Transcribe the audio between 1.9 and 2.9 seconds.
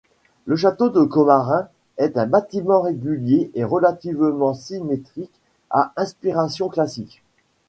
est un bâtiment